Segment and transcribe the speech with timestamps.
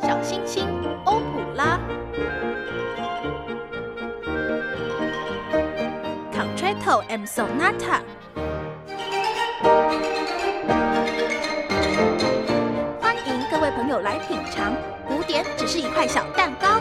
[0.00, 0.66] 小星星
[1.04, 1.78] 欧普拉
[6.32, 8.00] ，Concerto and Sonata。
[13.00, 14.72] 欢迎各位朋友来品尝，
[15.06, 16.80] 古典只是一块小蛋糕。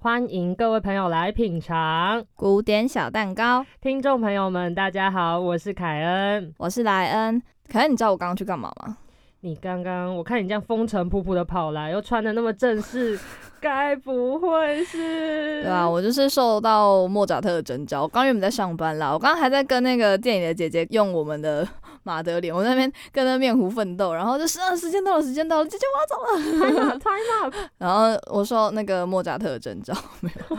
[0.00, 2.24] 欢迎各位朋友来品尝。
[2.34, 6.52] 古典小蛋糕，听众朋友们，大家好，我是凯恩。
[6.58, 7.40] 我是莱恩。
[7.70, 8.96] 凯恩，你知道我刚刚去干嘛吗？
[9.42, 13.18] 你刚刚我看你这样风尘仆仆的跑来，又穿的那么正式，
[13.58, 15.62] 该不会是？
[15.62, 18.02] 对啊，我就是受到莫扎特的征召。
[18.02, 21.66] 我刚原本在上班啦，我刚刚还在跟那个店里的姐姐用我们的
[22.02, 27.54] 马德里，我在那边跟那面糊奋斗，然后就是啊，时间到了，时间到了，姐姐我要走了 Time up。
[27.78, 30.56] 然后我说那个莫扎特的征召没有。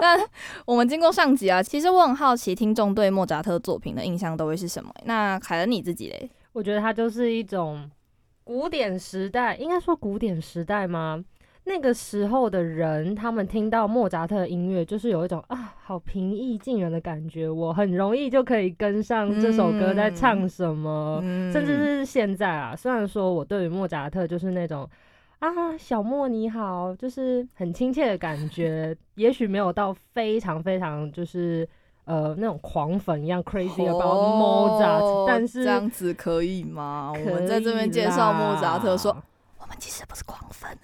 [0.00, 0.18] 但
[0.66, 4.92] 我们经过上集啊，其实我很好奇听众对莫扎特作品的印象都会是什么？
[5.04, 6.28] 那凯恩你自己嘞？
[6.58, 7.88] 我觉得它就是一种
[8.42, 11.24] 古典时代，应该说古典时代吗？
[11.66, 17.48] 那个时候的人，他们听到莫扎特的音乐，就是有一种啊，好平易近人的感觉。
[17.48, 22.74] 我很容易就可以跟上这首歌在唱什么，嗯甚至是现在啊。
[22.74, 24.88] 虽然说我对于莫扎特就是那种
[25.38, 31.68] 啊，小莫你好，就是很亲切的感觉，也许没有到非常非常就是
[32.08, 37.12] 呃那种狂粉一样 crazy about 哦 Mozart，、但是这样子可以吗？
[37.14, 39.14] 可我们在这边介绍莫扎特说
[39.60, 40.76] 我们其实不是狂粉。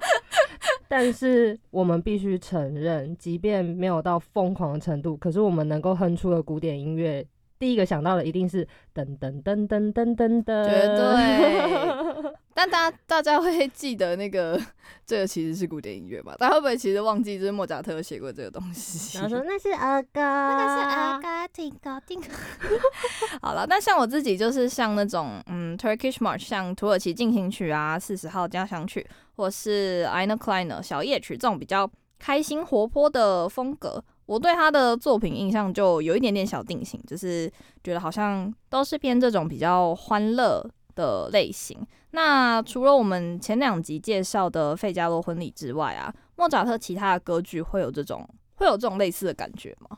[0.86, 7.26] 但是我们必须承认，即便没有到疯狂的程度，可是我们能够哼出的古典音乐，
[7.58, 12.07] 第一个想到的一定是噔噔噔噔噔噔噔，绝对。
[12.58, 14.60] 但大家大家会记得那个
[15.06, 16.34] 这个其实是古典音乐吧？
[16.40, 19.16] 大家会不会其实忘记就是莫扎特有写过这个东西？
[19.22, 22.20] 然后说那是儿歌， 那那是阿嘎听高定。
[23.40, 37.48] 好了，那像我自己就是像那种嗯 Turkish March，像土耳其进行曲啊、四十号交响曲，或是 Ina Kleiner 小夜曲这种比较开心活泼的风格，我对他的作品印象就有一点点小定型，就是
[37.84, 40.68] 觉得好像都是偏这种比较欢乐
[40.98, 41.78] 的类型。
[42.10, 49.96] 那除了我们前两集介绍的《费加罗婚礼》之外啊，莫扎特其他的歌剧会有这种会有这种类似的感觉吗？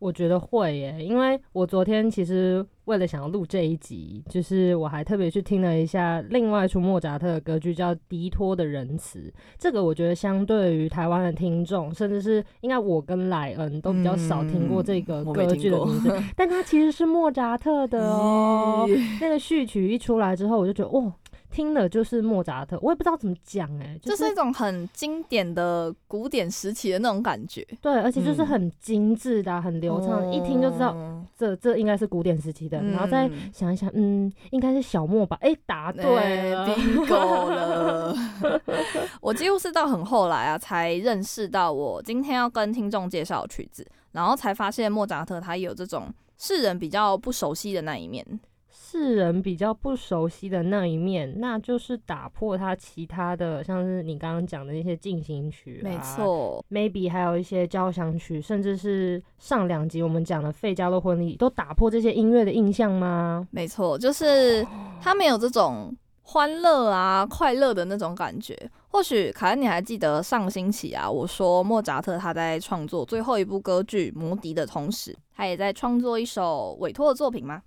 [0.00, 9.18] 我觉得会耶，因为我昨天其实为了想要录这一集，就是我还特别去听了一下另外一出莫扎特的歌剧，叫《迪托的仁慈》。
[9.58, 18.88] 这个我觉得相对于台湾的听众，甚至是应该我跟莱恩都比较少听过这个歌剧的名字， 但它其实是莫扎特的哦。
[19.20, 21.12] 那个序曲一出来之后，我就觉得哦，
[21.50, 35.36] 听了就是莫扎特，我也不知道怎么讲哎，就就是一种很经典的古典时期的那种感觉，对，而且就是嗯很精致的啊、很流畅，一听就知道哦这这应该是古典时期的，然后再嗯想一想，嗯，应该是小莫吧？
[35.40, 36.64] 哎、答对了。
[36.64, 38.14] 哎 bingo 了。
[39.20, 48.24] 我几乎是到很后来啊，才认识到我今天要跟听众介绍的曲子，然后才发现莫扎特他有这种世人比较不熟悉的那一面。
[48.90, 63.46] 世人比较不熟悉的那一面，那就是打破他其他的，像是你刚刚讲的那些进行曲、啊，没错，，maybe 还有一些交响曲，甚至是上两集我们讲的《费加洛婚礼》，都打破这些音乐的印象吗？
[63.52, 64.66] 没错，就是
[65.00, 68.58] 他没有这种欢乐啊、快乐的那种感觉。
[68.88, 77.62] 或许凯恩，你还记得上星期啊，我说莫扎特他在创作最后一部歌剧《魔笛》的同时，他也在创作一首委托的作品吗？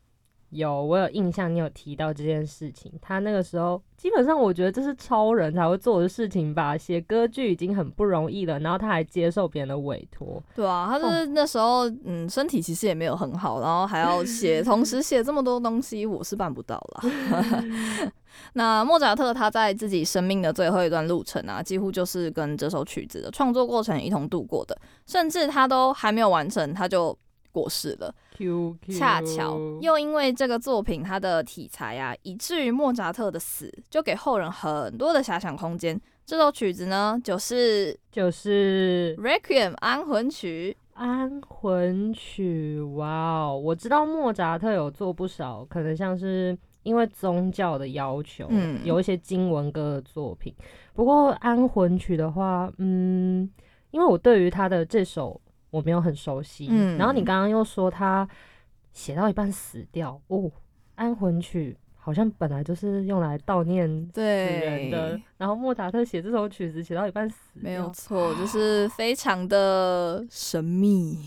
[0.54, 2.92] 有，我有印象，你有提到这件事情。
[3.02, 6.78] 他那个时候基本上，我觉得这是超人才会做的事情吧。
[6.78, 10.42] 写歌剧已经很不容易了，然后他还接受别人的委托。
[10.56, 18.12] 对啊，他就是那时候，嗯，身体其实也没有很好，然后还要写， 同时写这么多东西，我是办不到啦。
[18.54, 27.18] 那莫扎特他在自己生命的最后一段路程啊，几乎就是跟这首曲子的创作过程一同度过的，甚至他都还没有完成，他就
[27.52, 28.14] 过世了。
[28.36, 36.00] Q Q，恰巧又因为这个作品它的题材啊，以至于莫扎特的死就给后人很多的遐想空间。
[36.26, 40.76] 这首曲子呢，就是就是《Requiem》安魂曲。
[40.94, 42.80] 安魂曲。
[42.96, 50.54] 哇哦，我知道莫扎特有做不少，可能像是因为宗教的要求，嗯有一些经文歌的作品。
[50.94, 53.50] 不过安魂曲的话，嗯，
[53.92, 55.42] 因为我对于他的这首
[55.74, 58.28] 我没有很熟悉，嗯然后你刚刚又说他
[58.92, 60.52] 写到一半死掉，哦，
[60.94, 71.18] 安魂曲好像本来就是用来悼念死人的，，然后莫扎特写这首曲子写到一半死掉，没有错，就是非常的神秘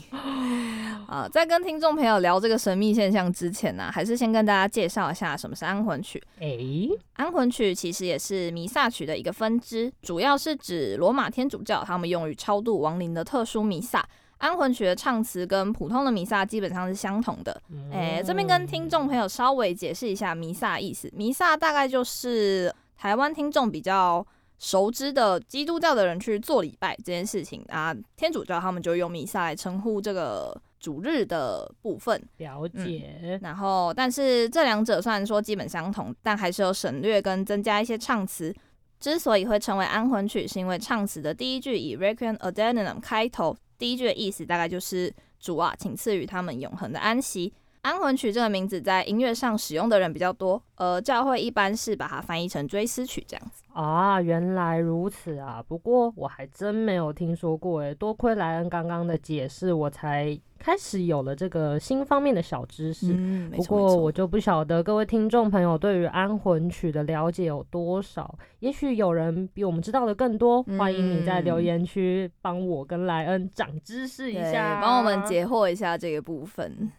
[1.09, 1.29] 啊。
[1.29, 6.23] 在跟听众朋友聊这个神秘现象之前呢、还是先跟大家介绍一下什么是安魂曲。
[6.39, 14.07] 诶，安魂曲其实也是弥撒曲的一个分支，主要是指罗马天主教他们用于超度亡灵的特殊弥撒。
[14.39, 17.61] 安魂曲的唱词跟普通的弥撒基本上是相同的。
[17.91, 21.11] 诶、这边跟听众朋友稍微解释一下弥撒意思。
[21.15, 24.25] 弥撒大概就是台湾听众比较
[24.59, 32.23] 熟知的基督教的人去做礼拜这件事情啊，天主教他们就用弥撒来称呼这个主日的部分。
[32.37, 38.55] 了解，然后，但是这两者虽然说基本相同，但还是有省略跟增加一些唱词。
[38.99, 47.53] 之所以会成为安魂曲，是因为唱词的第一句以 Requiem Aeternam 开头，第一句的意思大概就是主啊，请赐予他们永恒的安息。
[47.87, 53.63] 安魂曲这个名字在音乐上使用的人比较多，呃，教会一般是把它翻译成追思曲这样子。
[53.75, 55.63] 啊，原来如此啊！
[55.69, 63.13] 不过我还真没有听说过诶，多亏莱恩刚刚的解释，我才开始有了这个新方面的小知识。
[63.15, 70.61] 嗯，不过我就不晓得各位听众朋友对于安魂曲的了解有多少，也许有人比我们知道的更多。
[70.77, 76.91] 欢迎你在留嗯言区帮我跟莱恩长知识一下，帮我们解惑一下这个部分。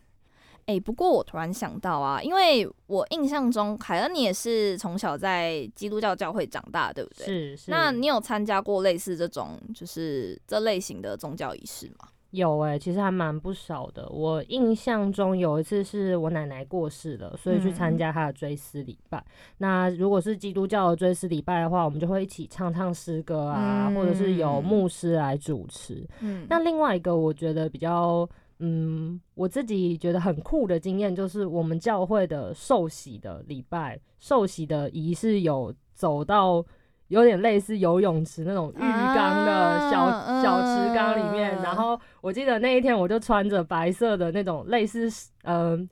[0.67, 7.25] 哎、不过我突然想到啊，因为我印象中凯恩你也是从小在基督教教会长大，对不对？。
[7.25, 7.71] 是是。
[7.71, 12.09] 那你有参加过类似这种就是这类型的宗教仪式吗？
[12.31, 14.05] 有诶、其实还蛮不少的。
[14.09, 19.23] 我印象中有一次是我奶奶过世了，所以去参嗯加她的追思礼拜。
[19.59, 26.05] 那如果是基督教的追思礼拜的话，我们就会一起唱唱诗歌啊，或者是有嗯牧师来主持。
[26.19, 28.27] 嗯那另外一个我觉得比较，
[28.59, 36.65] 嗯，我自己觉得很酷的经验，就是我们教会的受洗的礼拜，受洗的仪式有走到
[37.09, 41.57] 有点类似游泳池那种浴缸的小、啊小池缸里面。
[41.57, 45.07] 嗯然后我记得那一天我就穿着白色的那种类似
[45.43, 45.89] 嗯、呃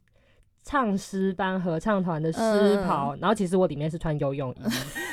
[0.63, 4.55] 唱诗班合唱团的诗嗯袍，然后其实我里面是穿游泳衣。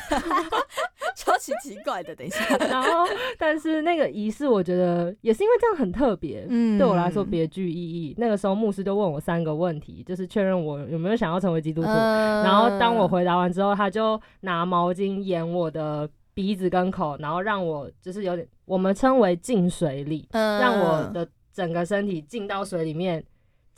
[1.17, 3.07] 超级奇怪的，等一下， 然后，
[3.39, 8.15] 但是那个仪式，我觉得也是因为这样很特别，嗯对我来说别具意义。
[8.19, 11.89] 那个时候牧师就问我三个问题，就是确认我有没有想要成为基督徒。
[11.89, 23.23] 嗯然后当我回答完之后，他就拿毛巾掩我的鼻子跟口，然后让我就是有点我们称为浸水礼，嗯让我的整个身体浸到水里面。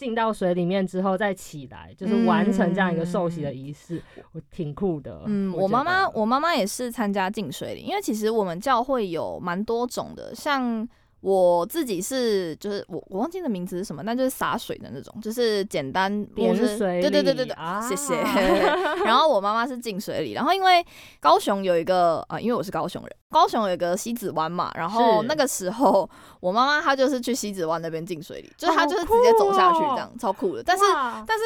[0.04, 4.02] 进到水里面之后再起来，就是完成这样一个受洗的仪式，
[4.32, 5.22] 我挺酷的。
[5.24, 10.86] 嗯，我妈妈，我妈妈也是参加进水礼，因为其实我们教会有蛮多种的，像
[11.24, 18.14] 我自己是就是我我忘记的名字是什么，但就是洒水的那种，就是简单点牧师水对对对对对，啊谢谢。
[19.06, 20.84] 然后我妈妈是进水里，然后因为
[21.20, 26.08] 高雄有一个啊、因为我是高雄人，高雄有一个西子湾嘛，然后那个时候
[26.40, 30.62] 我妈妈她就是去西子湾那边进水里，就是她就是直接走下去这样，超酷的。
[30.62, 30.84] 但是
[31.26, 31.44] 但是。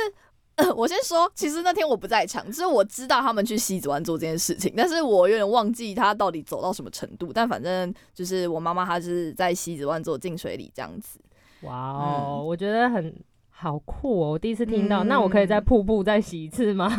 [0.58, 7.32] 呃， 我先说，其实那天我不在场，就是我知道他们去西子湾做这件事情，但是我有点忘记他到底走到什么程度。
[7.32, 11.18] 但反正就是我妈妈她是在西子湾做净水里这样子。
[11.62, 13.14] 哇哦，我觉得很
[13.50, 14.30] 好酷哦！
[14.32, 16.92] 我第一次听到，嗯那我可以在瀑布再洗一次吗？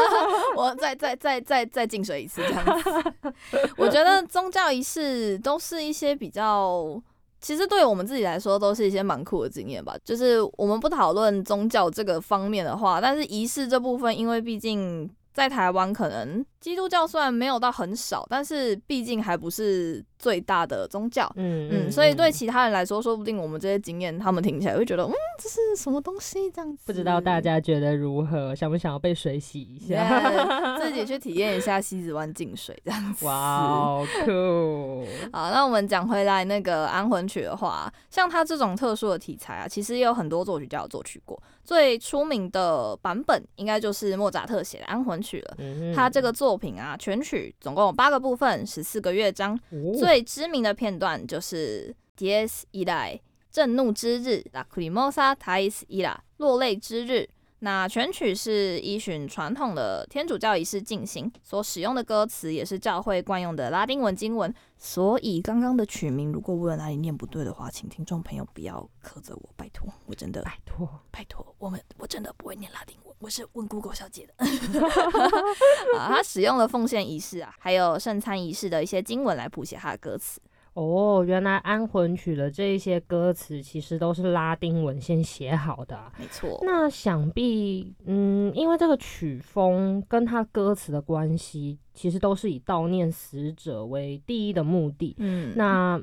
[0.56, 3.32] 我再再再再再进水一次这样子。
[3.76, 7.00] 我觉得宗教仪式都是一些比较。
[7.40, 9.94] 其实对我们自己来说，都是一些蛮酷的经验吧。
[10.04, 21.30] 就是我们不讨论宗教这个方面的话，但是仪式这部分，因为毕竟在台湾，可能基督教虽然没有到很少，但是毕竟还不是最大的宗教。
[21.36, 26.82] 嗯嗯，所以对其他人来说，说不定我们这些经验，他们听起来会觉得，嗯，这是什么东西这样子。
[26.84, 28.52] 不知道大家觉得如何？
[28.52, 33.24] 想不想要被水洗一下？Yeah，自己去体验一下 西子湾净水这样子。
[33.24, 35.06] 哇好，酷！
[35.32, 41.40] 好，那我们讲回来那个安魂曲的话，像他这种特殊的题材啊，其实也有很多作曲家有作曲过。
[41.62, 45.54] 最出名的版本应该就是莫扎特写的安魂曲了。
[45.58, 49.54] 嗯他这个作品啊，全曲总共有八个部分，十四个乐章。
[49.70, 53.20] 哦最知名的片段就是 Dies Irae
[53.50, 57.28] 震怒之日 （Lacrimosa Dies Ira） 落泪之日。
[57.60, 64.54] 那全曲是依循传统的天主教仪式进行，所使用的歌词也是教会惯用的拉丁文经文。
[64.76, 74.34] 所以刚刚的曲名，如果我有哪里念不对的话，请听众朋友不要苛责我，拜托，我真的拜托，拜托，我们我真的不会念拉丁文，我是问 Google 小姐的。
[75.98, 80.40] 啊，他使用了奉献仪式啊，还有圣餐仪式的一些经文来谱写他的歌词。
[80.74, 86.60] 哦，原来安魂曲的这一些歌词其实都是拉丁文先写好的啊、没错。
[86.62, 95.14] 那想必，嗯，因为这个曲风跟它歌词的关系，其实都是以悼念死者为第一的目的。
[95.16, 95.98] 嗯，那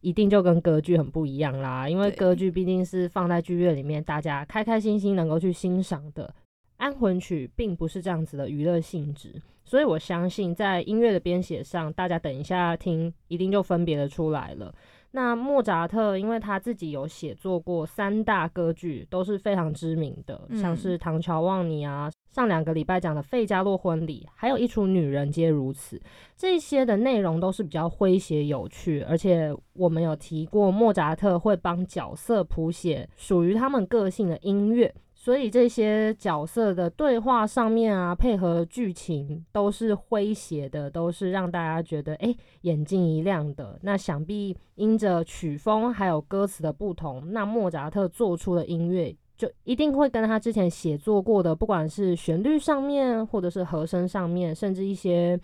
[0.00, 6.34] 一定就跟歌剧很不一样啦，因为歌剧毕竟是放在剧院里面，大家开开心心能够去欣赏的。
[6.76, 14.74] 安魂曲并不是这样子的娱乐性质，所以我相信在音乐的编写上，大家等一下听一定就分别的出来了。
[15.12, 25.96] 那莫扎特因为他自己有写作过三大歌剧，都是非常知名的，嗯像是《唐乔望尼》啊，上两个礼拜讲的《费加洛婚礼》，还有一出《女人皆如此》。
[26.36, 43.78] 这些的内容都是比较诙谐有趣，而且我们有提过，莫扎特会帮角色谱写属于他们个性的音乐，所以这些角色的对话上面啊，配合剧情都是诙谐的，都是让大家觉得诶眼睛一亮的。
[43.82, 49.14] 那想必因着曲风还有歌词的不同，那莫扎特做出的音乐。
[49.36, 55.38] 就一定会跟他之前写作过的，不管是旋律上面，或者是和声上面，甚至一些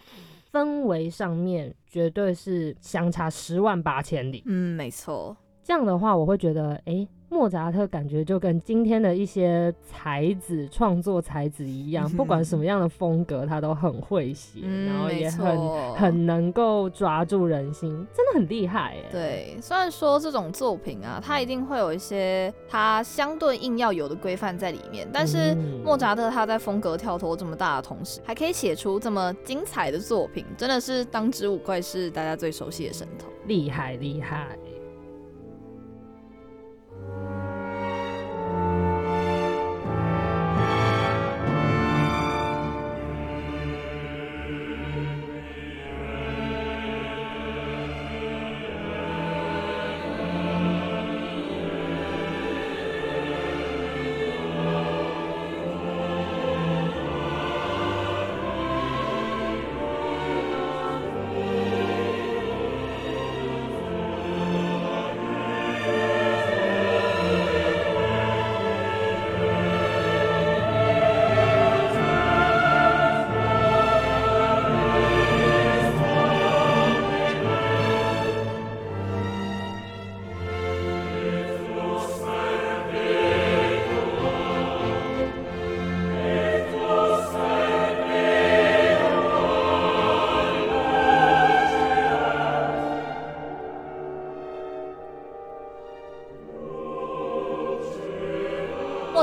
[0.50, 4.42] 氛围上面，绝对是相差十万八千里。
[4.47, 5.37] 嗯，没错。
[5.62, 19.04] 这样的话，我会觉得，诶，莫扎特感觉就跟今天的一些才子、创作才子一样，不管什么样的风格，他都很会写，嗯，然后也很很能够抓住人心，真的很厉害耶。
[19.11, 33.28] 对，虽然说这种作品啊，它一定会有一些它相对应要有的规范在里面，但是嗯莫扎特他在风格跳脱这么大的同时，还可以写出这么精彩的作品，真的是当之无愧是大家最熟悉的神童。
[33.47, 34.56] 厉害厉害。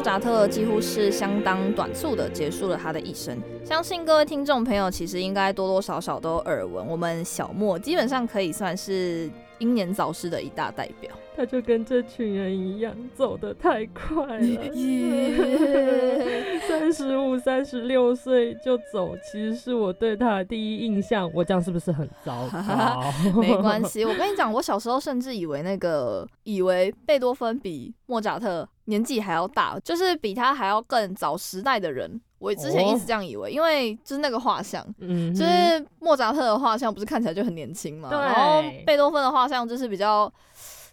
[0.03, 11.09] 扎特几乎是相当短促的结束了他的一生，相信各位听众朋友其实应该多多少少都有耳闻，我们小莫基本上可以算是英年早逝的一大代表。
[11.35, 14.45] 他就跟这群人一样，走得太快了。
[16.67, 21.31] 三十五、三十六岁就走，其实是我对他的第一印象。
[21.33, 23.01] 我这样是不是很糟糕？
[23.41, 32.19] 没关系，我跟你讲，我小时候甚至以为那个以为贝多芬比莫扎特年纪还要大，就是比他还要更早时代的人。
[32.39, 40.29] 我之前一直这样以为，因为就是那个画像，嗯，就是莫扎特的画像不是看起来就很年轻嘛，对然后贝多芬的画像就是比较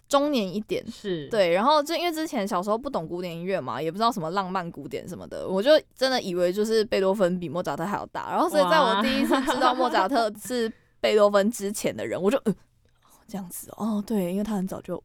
[0.07, 0.81] 中年一点。
[0.89, 8.31] 是，对，然后就因为之前小时候不懂古典音乐嘛，也不知道什么浪漫古典什么的，我就真的以为就是贝多芬比莫扎特还要大。
[8.31, 10.71] 然后所以在我第一次知道莫扎特是
[11.01, 12.55] 贝多芬之前的人，我就呃
[13.27, 15.03] 这样子哦，哦对，因为他很早就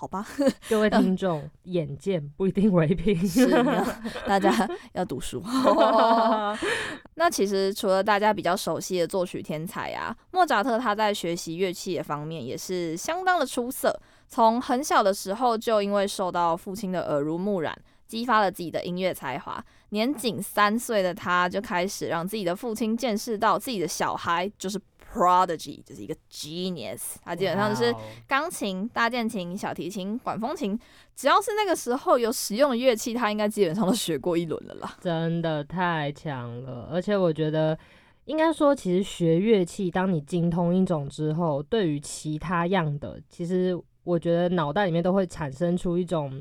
[0.00, 0.26] 好吧，
[0.70, 3.14] 各位听众， 眼见不一定为凭。
[3.28, 3.84] 是你要
[4.26, 4.50] 大家
[4.94, 5.42] 要读书。
[7.16, 13.94] 那其实除了大家比较熟悉的作曲天才啊，莫扎特他在学习乐器的方面也是相当的出色。
[14.26, 17.76] 从很小的时候就因为受到父亲的耳濡目染，
[18.06, 19.62] 激发了自己的音乐才华。
[19.90, 24.80] 年仅三岁的他就开始让自己的父亲见识到自己的小孩就是
[25.12, 27.16] prodigy，就是一个 genius。
[27.22, 27.94] 他基本上就是
[28.28, 30.78] 钢琴、大键琴、小提琴、管风琴，
[31.16, 34.96] 只要是那个时候有使用的乐器，他应该基本上都学过一轮了啦。
[35.00, 37.78] 真的太强了，而且我觉得。
[38.26, 46.40] 应该说，其实学乐器，当你精通一种之后，对于其他样的，其实我觉得脑袋里面都会产生出一种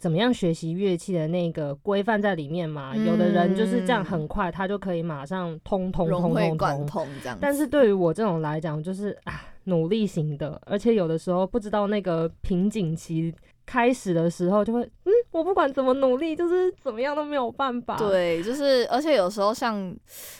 [0.00, 2.96] 怎么样学习乐器的那个规范在里面嘛。
[2.96, 6.86] 有的人就是这样很快，他就可以马上通通通通通。
[6.86, 7.36] 通这样。
[7.40, 13.32] 但是对于我这种来讲，就是啊，努力型的，而且有的时候不知道那个瓶颈期
[13.66, 19.94] 开始的时候就会，嗯，我不管怎么努力，就是怎么样都没有办法。，对，就是而且有时候像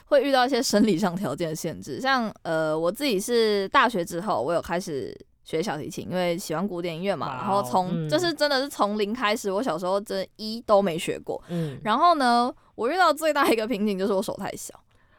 [0.06, 5.16] 会遇到一些生理上条件的限制，像呃我自己是大学之后，我有开始
[5.50, 11.42] 学小提琴，因为喜欢古典音乐嘛，然后从、嗯就是真的是从零开始，我小时候真一都没学过。
[11.48, 14.72] 嗯然后呢，我遇到最大一个瓶颈就是我手太小。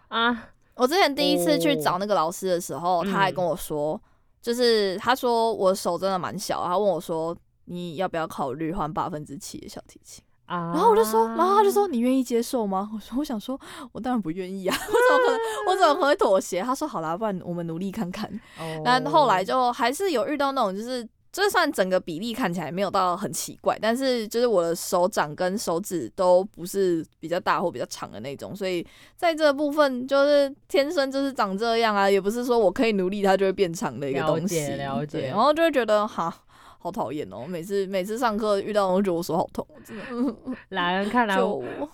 [0.08, 4.02] 啊，我之前第一次去哦找那个老师的时候，他还嗯跟我说，
[4.42, 7.36] 就是他说我手真的蛮小，他问我说
[7.66, 10.24] 你要不要考虑换八分之七的小提琴？
[10.52, 12.90] 啊，然后我就说，然后他就说你愿意接受吗？
[12.94, 13.60] 我说我想说，
[13.94, 16.62] 我当然不愿意啊， 我怎么可能我怎么可能会妥协？
[16.62, 18.30] 他说好啦，不然我们努力看看。
[18.60, 21.08] 哦，但后来就还是有遇到那种就是。
[21.34, 34.56] 就算整个比例看起来没有到很奇怪，但是就是我的手掌跟手指都不是比较大或比较长的那种，所以在这部分就是天生就是长这样啊，也不是说我可以努力它就会变长的一个东西。
[34.56, 36.36] 解了解然后就会觉得哈，
[36.82, 37.46] 好讨厌哦！
[37.48, 40.04] 每次每次上课遇到，我就觉得我手好痛，真的。
[40.10, 41.38] 嗯来看来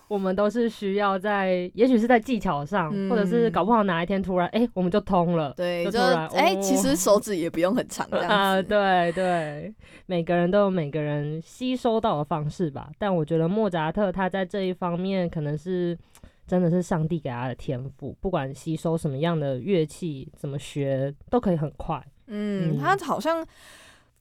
[0.07, 5.53] 我们都是需要在，也许是在技巧上，或者是嗯搞不好哪一天突然，哎、我们就通了。
[5.57, 8.33] 对，就就突然哎、哦其实手指也不用很长这样 子。
[8.33, 9.73] 啊，对对，
[10.05, 12.89] 每个人都有每个人吸收到的方式吧。
[12.97, 15.97] 但我觉得莫扎特他在这一方面可能是
[16.45, 22.01] 真的是上帝给他的天赋，不管吸收什么样的乐器，怎么学都可以很快。
[22.27, 23.45] 嗯，嗯他好像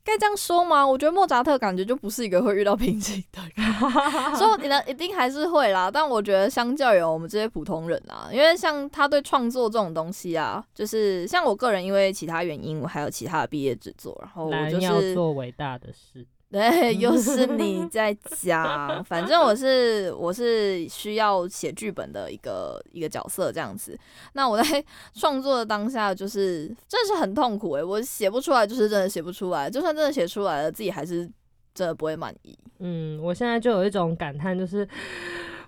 [0.07, 0.87] 该这样说吗？
[0.87, 3.67] 我觉得莫扎特感觉就不是一个会遇到瓶颈的人，
[4.39, 5.91] 说你呢一定还是会啦。
[5.91, 16.25] 但我觉得相较于我们这些普通人啊，因为像他对创作这种东西啊，就是像我个人因为其他原因，我还有其他的毕业制作，然后我就是做伟大的事，
[16.57, 19.05] 对， 又是你在讲。
[19.05, 23.99] 反正我是我是需要写剧本的一个一个角色这样子。
[24.33, 24.83] 那我在
[25.15, 29.69] 创作的当下，就是真的是很痛苦诶、我写不出来，就是真的写不出来。
[29.69, 31.31] 就算真的写出来了，自己还是
[31.75, 32.59] 真的不会满意。
[32.79, 34.89] 嗯，我现在就有一种感叹，就是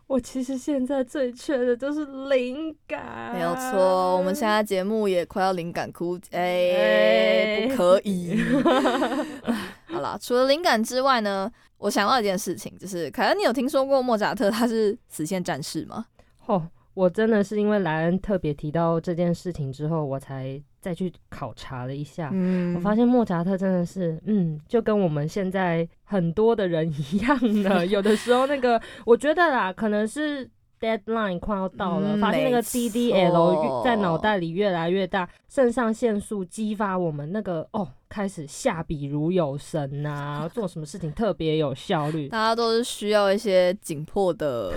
[0.09, 3.31] 我其实现在最缺的就是灵感。
[3.35, 8.41] 没有错，我们现在节目也快要灵感枯，哎、哎不可以。
[9.85, 16.07] 好啦，除了灵感之外呢，我想到一件事情，就是凯恩，你有听说过莫扎特他是死线战士吗？
[16.47, 22.31] 哦，我真的是因为莱恩特别提到这件事情之后，我才再去考察了一下。
[22.33, 30.49] 嗯我发现莫扎特真的是，嗯，就跟我们现在很多的人一样的， 有的时候那个，我觉得啦，可能是
[30.81, 42.29] deadline 快要到了，嗯发现那个 DDL 在脑袋里越来越大，肾上腺素激发我们那个哦，开始下笔如有神呐、 做什么事情特别有效率。
[42.29, 44.73] 大家都是需要一些紧迫的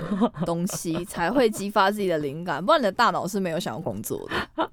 [0.46, 4.70] 东西 才会激发自己的灵感，不然你的大脑是没有想要工作的。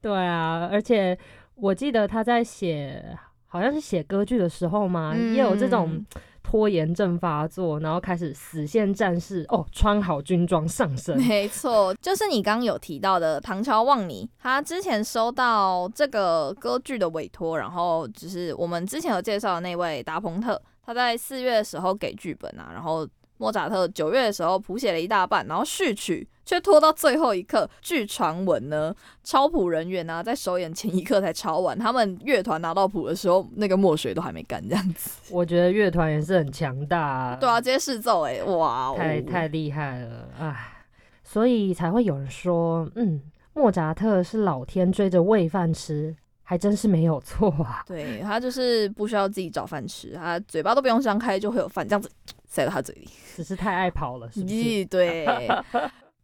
[0.00, 1.16] 对啊，而且
[1.54, 6.06] 我记得他在写，好像是写歌剧的时候嘛，也有这种嗯
[6.42, 11.16] 拖延症发作，然后开始死线战士哦，穿好军装上身。
[11.18, 27.70] 没错，就是你刚刚有提到的唐乔望尼，他之前收到这个歌剧的委托，然后就是我们之前有介绍的那位达蓬特，他在四月的时候给剧本啊，然后莫扎特九月的时候谱写了一大半，然后序曲却拖到最后一刻。
[27.80, 35.10] 据传闻呢，抄谱人员呢、在首演前一刻才抄完，他们乐团拿到谱的时候，那个墨水都还没干，这样子。
[35.30, 40.84] 我觉得乐团也是很强大、啊， 对啊，直接试奏哎、哇哦，太太厉害了，唉，
[41.22, 47.84] 所以才会有人说，嗯，莫扎特是老天追着喂饭吃，还真是没有错啊。
[47.86, 52.10] 对他就是不需要自己找饭吃，他嘴巴都不用张开就会有饭这样子
[52.48, 53.08] 塞到他嘴里。
[53.36, 54.54] 只是太爱跑了，是不是？
[54.56, 55.24] 咦，对。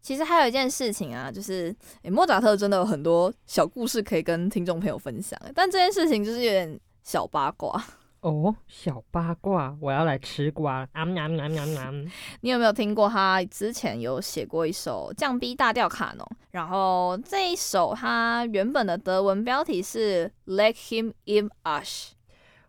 [0.06, 7.84] 其实还有一件事情啊，就是诶、莫扎特真的有很多小故事可以跟听众朋友分享，但这件事情就是有点小八卦。
[8.20, 10.88] 哦，小八卦，我要来吃瓜。
[12.40, 16.24] 你有没有听过他之前有写过一首降 B 大调卡农？
[16.52, 22.12] 然后这一首他原本的德文标题是 Let Him in Us。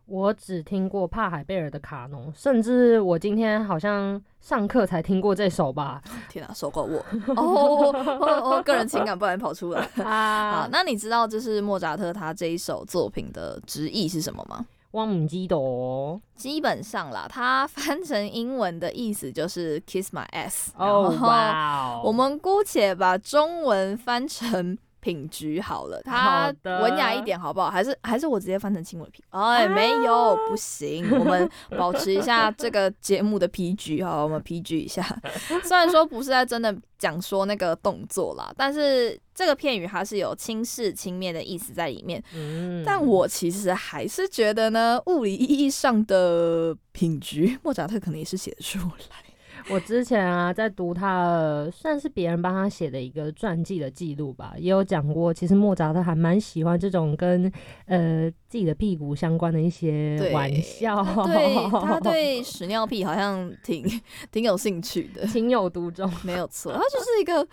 [0.08, 6.02] 我只听过帕海贝尔的卡农，甚至我今天好像上课才听过这首吧。
[6.30, 6.98] 天啊，手够我
[7.36, 9.82] 哦哦哦，个人情感不然跑出来。
[10.02, 14.66] 好，啊，那你知道就是莫扎特他这一首作品的直译是什么吗？
[14.92, 20.70] 汪母鸡斗基本上啦，它翻成英文的意思就是 kiss my ass。
[20.78, 27.72] 哦，哇哦，我们姑且把中文翻成品菊好了，它文雅一点好不好？
[27.72, 29.24] 还是还是我直接翻成轻微 P？
[29.30, 35.02] 哎，没有，不行，我们保持一下这个节目的 PG 好，我们 PG 一下。
[35.64, 42.22] 虽然说不是在真的讲说那个动作啦，但是这个片语它是有轻视、轻蔑的意思在里面。
[42.34, 49.27] 嗯但我其实还是觉得呢，物理意义上的品菊，莫扎特可能也是写得出来。
[49.70, 57.52] 我之前啊，在读他的算是别人帮他写的一个传记的记录吧，也有讲过，其实莫扎特还蛮喜欢这种跟
[57.86, 63.86] 呃自己的屁股相关的一些玩笑，对他 对屎尿屁好像挺
[64.32, 66.10] 挺有兴趣的，情有独钟。
[66.24, 67.48] 没有错，他就是一个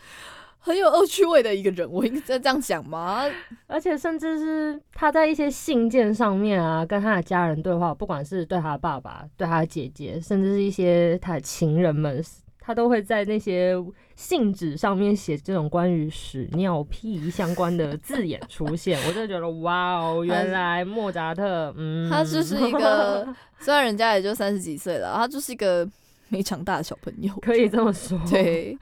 [0.65, 3.23] 很有恶趣味的一个人，我应该这样讲吗？
[3.69, 12.25] 而且甚至是他在一些信件上面啊，跟他的家人对话，不管是对他的爸爸、对他的姐姐，甚至是一些他的情人们，
[12.59, 13.75] 他都会在那些
[14.17, 18.99] 信纸上面写这种关于屎尿屁相关的字眼出现。
[19.07, 23.29] 我真的觉得，哇哦，原来莫扎特，嗯，他就是一个，
[23.61, 25.87] 虽然人家也就三十几岁了，他就是一个
[26.31, 28.79] 没长大的小朋友，可以这么说，对。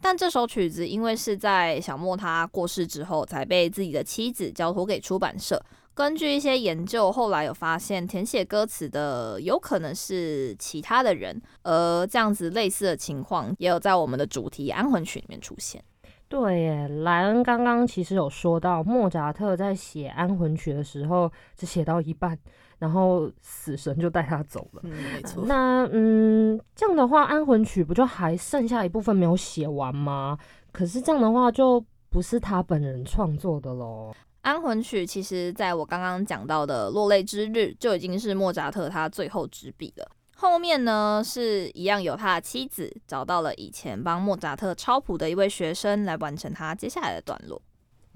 [0.00, 5.60] 但这首曲子因为是在小莫他过世之后，才被自己的妻子交托给出版社。
[5.94, 15.82] 根据一些研究，后来有发现填写歌词的有可能是其他的人，而这样子类似的情况也有在我们的主题安魂曲里面出现。
[16.28, 22.38] 对耶，莱恩刚刚其实有说到，莫扎特在写安魂曲的时候，只写到一半，
[22.78, 24.82] 然后死神就带他走了。
[24.84, 25.44] 嗯，没错。
[25.46, 30.38] 那嗯，这样的话，安魂曲不就还剩下一部分没有写完吗？
[30.72, 34.14] 可是这样的话，就不是他本人创作的喽。
[34.42, 40.08] 安魂曲其实在我刚刚讲到的落泪之日就已经是莫扎特他最后执笔了。
[40.36, 47.60] 后面呢是一样有他的妻子找到了以前帮莫扎特抄谱的一位学生来完成他接下来的段落。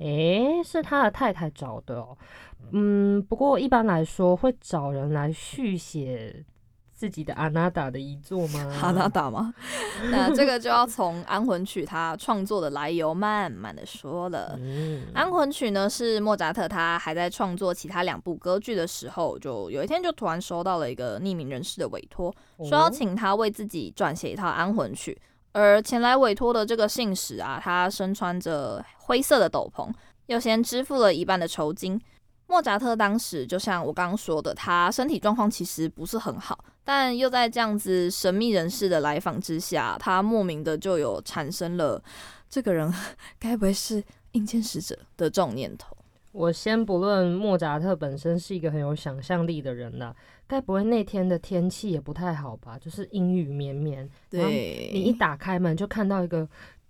[0.00, 2.16] 诶，是他的太太找的哦。
[2.72, 6.44] 嗯，不过一般来说会找人来续写
[6.92, 8.78] 自己的阿纳达的遗作吗？
[8.82, 9.54] 阿纳达吗？
[10.10, 14.54] 那这个就要从安魂曲他创作的来由慢慢的说了。
[14.58, 25.18] 嗯，安魂曲呢是莫扎特他还在创作其他两部歌剧的时候，就有一天就突然收到了一个匿名人士的委托，说要请他为自己撰写一套安魂曲。
[25.52, 29.92] 而前来委托的这个信使啊，他身穿着灰色的斗篷，
[30.26, 32.00] 又先支付了一半的酬金。
[32.46, 42.02] 莫扎特当时就像我刚刚说的，他身体状况其实不是很好，但又在这样子神秘人士的来访之下，他莫名的就有产生了
[42.48, 42.92] 这个人
[43.38, 45.96] 该不会是阴间使者的这种念头。
[46.32, 50.14] 我先不论莫扎特本身是一个很有想象力的人啦，
[50.50, 52.76] 该不会那天的天气也不太好吧？
[52.76, 53.98] 就是阴雨绵绵，
[54.30, 56.46] 然后对，你一打开门就看到一个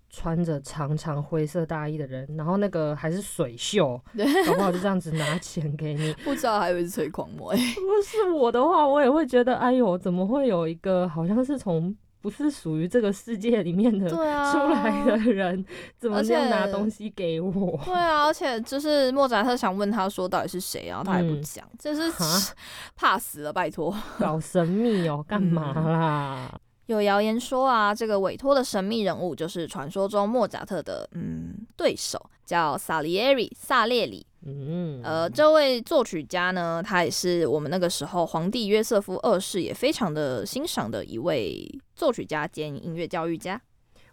[0.09, 6.11] 穿着长长灰色大衣的人，然后那个还是水袖，对搞不好就这样子拿钱给你。
[6.25, 15.65] 不知道还以为是吹狂魔、欸，如果是我的话，我也会觉得，哎呦，怎么会有一个好像是从不是属于这个世界里面的出来的人，
[15.99, 17.81] 怎么而这样拿且东西给我？
[17.85, 22.13] 对啊，而且就是莫扎特想问他说到底是谁，然后他也不嗯讲，真是
[22.95, 23.95] 怕死了，拜托。
[24.19, 26.61] 搞神秘哦，干嘛嗯啦？
[26.93, 34.27] 有谣言说啊，这个委托的神秘人物就是传说中莫扎特的嗯对手，叫萨里耶里萨列里。
[34.45, 43.61] 嗯，呃，这位作曲家呢，他也是我们那个时候皇帝约瑟夫二世也非常的欣赏的一位作曲家兼音乐教育家。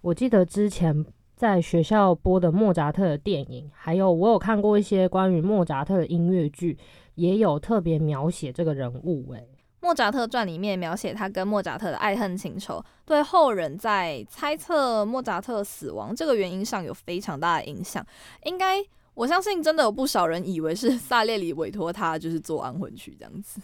[0.02, 6.78] 我记得之前在学校播的莫扎特的电影，还有我有看过一些关于莫扎特的音乐剧，
[7.16, 9.48] 也有特别描写这个人物、欸。
[9.88, 18.06] 莫扎特传里面描写他跟莫扎特的爱恨情仇，对后人在猜测莫扎特死亡这个原因上有非常大的影响。
[18.44, 23.62] 应该我相信真的有不少人以为是萨列里委托他就是做安魂曲这样子。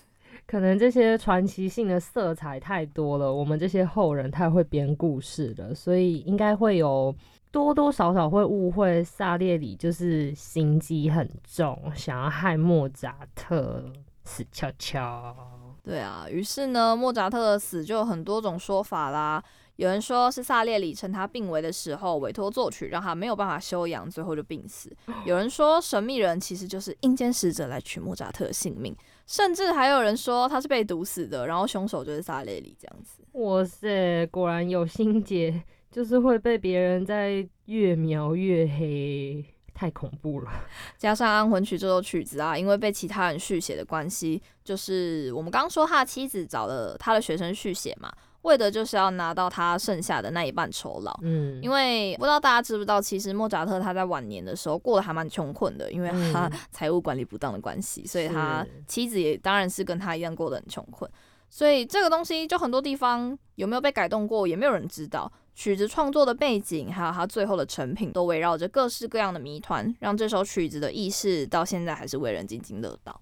[0.48, 7.14] 可能这些传奇性的色彩太多了，我们这些后人太会编故事了，所以应该会有
[7.52, 13.84] 多多少少会误会萨列里就是心机很重，想要害莫扎特
[14.24, 15.36] 死翘翘。
[15.84, 19.44] 对啊，于是呢，莫扎特的死就有很多种说法啦。
[19.76, 24.96] 有人说是萨列里趁他病危的时候委托作曲，让他没有办法休养，最后就病死。
[25.26, 33.24] 有人说神秘人其实就是阴间使者来取莫扎特的性命，甚至还有人说他是被毒死的，然后凶手就是萨列里这样子。
[33.32, 39.44] 哇塞，果然有心结，就是会被别人在越描越黑，
[39.74, 40.52] 太恐怖了。
[40.98, 48.12] 加上《安魂曲》这首曲子啊，因为被其他人续写的关系，就是我们刚刚说他的妻子找了他的学生续写嘛。
[48.44, 51.18] 为的就是要拿到他剩下的那一半酬劳。
[51.22, 61.10] 嗯，因为不知道大家知不知道，其实莫扎特他在晚年的时候过得还蛮穷困的，因为他嗯财务管理不当的关系，所以他妻子也当然是跟他一样过得很穷困。
[61.50, 65.32] 所以这个东西就很多地方有没有被改动过，也没有人知道。
[65.56, 73.22] 曲子创作的背景，还有它最后的成品，都围绕着各式各样的谜团，让这首曲子的意识到现在还是为人津津乐道。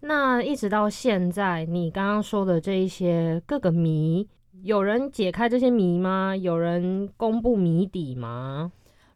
[0.00, 4.28] 那一直到现在，你刚刚说的这一些各个谜，
[4.62, 6.36] 有人解开这些谜吗？
[6.36, 8.72] 有人公布谜底吗？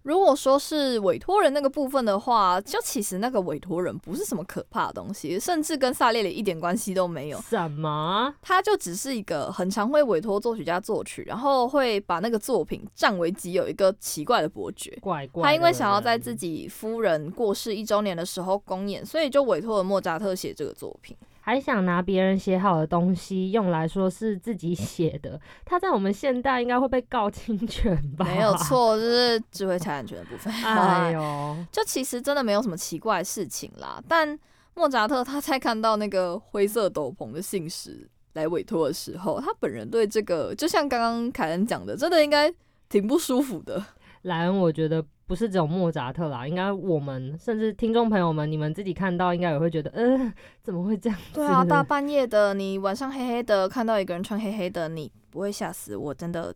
[0.06, 7.40] 如果说是委托人那个部分的话，就其实那个委托人不是什么可怕的东西，甚至跟萨列里一点关系都没有。
[7.40, 8.32] 什么？
[8.40, 14.96] 他就只是一个很常会委托作曲家作曲，然后会把那个作品占为己有一个奇怪的伯爵。
[15.02, 15.42] 怪怪。
[15.42, 21.16] 他因为想要在自己夫人过世一周年的时候公演，所以就委托了莫扎特写这个作品。
[21.46, 28.24] 还想拿别人写好的东西用来说是自己写的，他在我们现代应该会被告侵权吧？
[28.24, 28.52] 没有。
[28.56, 30.52] 错， 就是智慧财产权的部分。
[30.52, 34.02] 哎呦， 就其实真的没有什么奇怪的事情啦。
[34.08, 34.36] 但
[34.74, 42.52] 莫扎特他在看到那个灰色斗篷的信使来委托的时候，他本人对这个，就像刚刚凯恩讲的，真的应该
[42.88, 43.80] 挺不舒服的。
[44.22, 51.34] 莱恩，我觉得不是只有莫扎特啦，应该我们甚至听众朋友们，你们自己看到应该也会觉得，呃，怎么会这样子？
[51.34, 56.14] 对啊，大半夜的，你晚上黑黑的看到一个人穿黑黑的，你不会吓死我？
[56.14, 56.54] 真的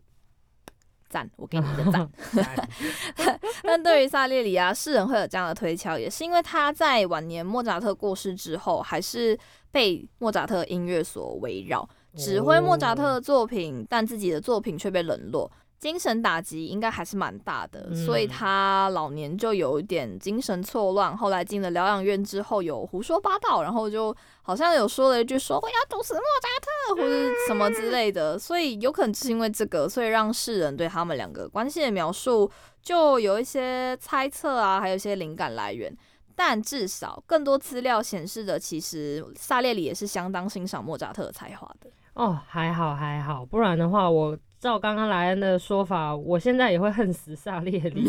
[1.09, 2.09] 赞，我给你一个赞。
[3.63, 9.37] 但对于萨列里啊，世人会有这样的推敲，也是因为他在晚年莫扎特过世之后，还是
[9.69, 15.51] 被莫扎特音乐所围绕，指挥莫扎特的作品，但自己的作品却被冷落。
[15.81, 21.17] 精神打击应该还是蛮大的，嗯所以他老年就有一点精神错乱。
[21.17, 28.37] 后来进了疗养院之后，有胡说八道，然后就好像有说了一句说我要毒死莫扎特或者什么之类的。
[28.37, 32.49] 所以有可能是因为这个，所以让世人对他们两个关系的描述
[32.83, 35.91] 就有一些猜测啊，还有一些灵感来源。
[36.35, 41.89] 但至少更多资料显示的，其实萨列里也是相当欣赏莫扎特的才华的。
[42.13, 48.07] 哦，还好还好，不然的话，我照刚刚莱恩的说法，我现在也会恨死萨列里，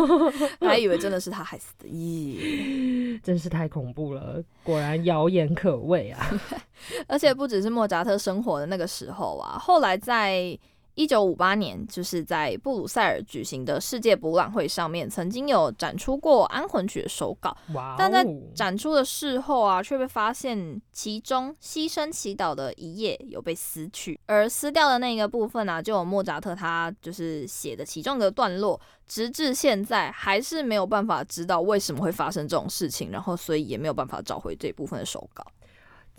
[0.58, 3.20] 还以为真的是他害死的，咦！
[3.22, 6.26] 真是太恐怖了，果然谣言可畏啊！
[7.06, 10.58] 而且不只是莫扎特生活的那个时候啊，后来在
[10.94, 17.56] 一九五八年，就是在布鲁塞尔举行的世界博览会上面，曾经有展出过安魂曲的手稿。
[17.74, 35.42] 哇、哦，但在展出的事后啊，却被发现其中牺牲祈祷的一页有被撕去，而撕掉的那个部分啊，就有莫扎特他就是写的其中的段落，直至现在还是没有办法知道为什么会发生这种事情，然后所以也没有办法找回这部分的手稿。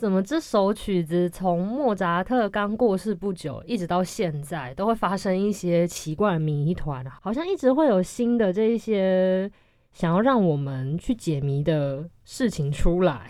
[0.04, 7.20] 怎么这首曲子从莫扎特刚过世不久，一直到现在，都会发生一些奇怪的谜团啊？
[7.22, 9.50] 好像一直会有新的这一些
[9.94, 13.30] 想要让我们去解谜的事情出来。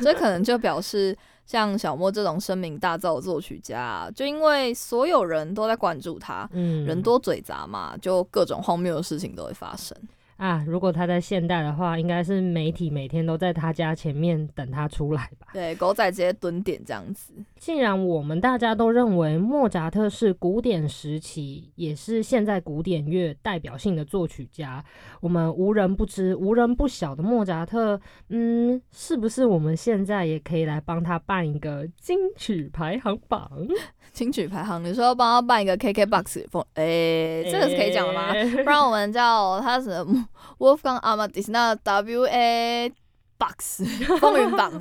[0.00, 9.98] 这可能就表示，像小莫这种声名大噪的作曲家、啊，就因为所有人都在关注他，嗯，人多嘴杂嘛，就各种荒谬的事情都会发生。
[10.42, 15.46] 啊，如果他在现代的话，应该是媒体每天都在他家前面等他出来吧。
[15.52, 17.32] 对，狗仔直接蹲点这样子。
[17.54, 24.84] 既然我们大家都认为莫扎特是古典时期，也是现在古典乐代表性的作曲家，
[25.20, 28.00] 我们无人不知、无人不晓的莫扎特，
[28.30, 33.48] 嗯，是不是我们现在也可以来帮他办一个金曲排行榜？
[34.12, 38.32] 金曲排行，你说要帮他办一个 KKBOX 风，诶、这个是可以讲的吗？
[38.32, 40.28] 诶不然我们叫他什么
[40.58, 42.92] Wolfgang Amadeus 那 W A
[43.38, 43.84] Box
[44.20, 44.72] 风云榜，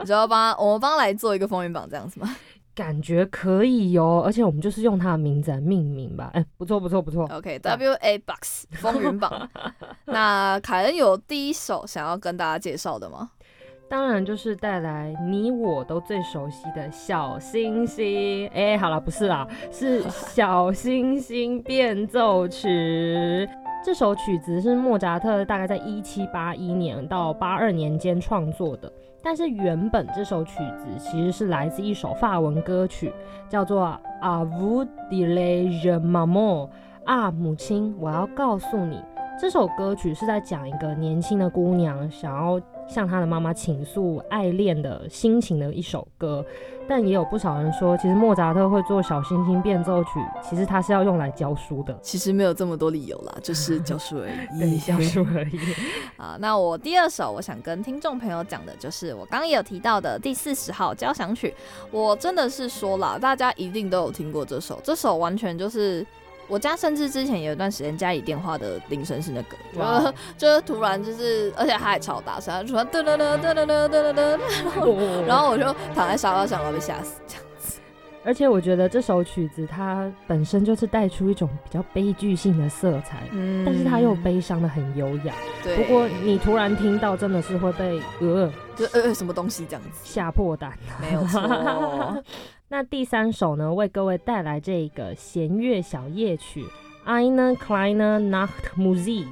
[0.00, 2.36] 你知道帮，我们帮来做一个风云榜这样子吗
[2.74, 6.30] 感觉可以哦、而且我们就是用他的名字来命名吧。
[6.32, 7.28] 哎、不错不错不错。
[7.32, 9.50] ？OK，W、A Box 风云榜。
[10.06, 13.30] 那凯恩有第一首想要跟大家介绍的吗？
[13.90, 18.46] 当然就是带来你我都最熟悉的小星星。
[18.54, 23.48] 哎、好了，不是啦，是小星星变奏曲。
[23.84, 33.12] 这首曲子是莫扎特大概在一七八一年到八二年间创作的，但是原本这首曲子其实是来自一首法文歌曲，
[33.48, 33.86] 叫做
[34.20, 36.66] 《A vous dire je maman》
[37.04, 39.00] 啊，母亲，我要告诉你，
[39.40, 46.44] 这首歌曲是在讲一个年轻的姑娘想要向他的妈妈倾诉爱恋的心情的一首歌。
[46.90, 50.10] 但也有不少人说，其实莫扎特会做小星星变奏曲，
[50.42, 51.94] 其实他是要用来教书的。
[52.00, 54.58] 其实没有这么多理由啦，就是教书而已。
[54.58, 55.58] 对，教书而已。
[56.16, 61.54] 啊，那我第二首我想跟听众朋友讲的就是我刚刚也有提到的第四十号交响曲。
[61.90, 66.06] 我真的是说了，大家一定都有听过这首，这首完全就是。
[66.48, 69.56] 我家甚至之前有一段时间家里电话的铃声是那个，
[70.36, 77.78] 就就是突然就是，而且它还超大声，突然噔噔噔噔噔噔噔噔，然后我就躺在沙发上，我被吓死这样子。
[78.24, 85.34] 而且我觉得这首曲子它本身就是带出一种比较悲剧性的色彩，嗯，但是它又悲伤的很优雅。
[85.62, 92.22] 对，不过你突然听到，真的是会被呃，就呃什么东西这样子吓破胆，没有错。
[92.70, 96.62] 那第三首呢，为各位带来这个弦乐小夜曲
[97.06, 99.24] 《Eine kleine Nachtmusik》，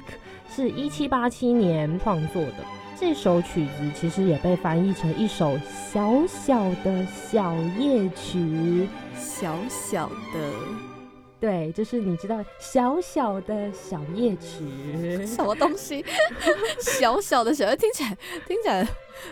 [0.49, 2.65] 是一七八七年创作的。
[2.99, 10.86] 这首曲子其实也被翻译成一首小小的小夜曲，小小的。
[11.39, 14.65] 对，就是你知道小小的小夜曲，
[15.23, 16.03] 什么东西？
[16.81, 18.87] 小小的小夜听起来听起来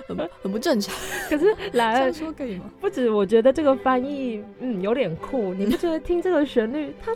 [0.08, 0.94] 很很不正常。
[1.28, 2.65] 可是来了说可以吗？
[2.80, 5.54] 不止，我觉得这个翻译嗯有点酷。
[5.56, 7.12] 你不觉得听这个旋律，它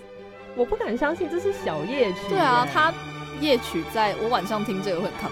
[0.56, 2.18] 我不敢相信这是小夜曲。
[2.30, 2.92] 对啊，它
[3.40, 5.30] 夜曲在我晚上听这个会亢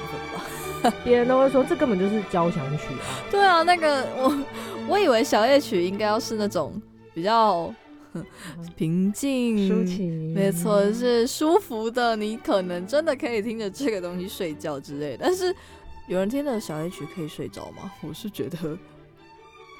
[0.84, 0.98] 奋吧？
[1.04, 3.26] 别人都会说这根本就是交响曲啊。
[3.32, 4.40] 对啊，那个我
[4.88, 6.80] 我以为小夜曲应该要是那种
[7.12, 7.74] 比较。
[8.76, 12.16] 平静，抒情，没错，是舒服的。
[12.16, 15.20] 你可能真的可以听着这个东西睡觉之类的。
[15.22, 15.56] 但是
[16.08, 17.92] 有人听着小夜曲可以睡着吗？
[18.08, 18.58] 我是觉得